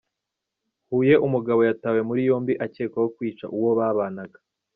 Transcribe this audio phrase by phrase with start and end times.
[0.91, 4.37] Huye Umugabo yatawe muri yombi akekwaho kwica uwo babanaga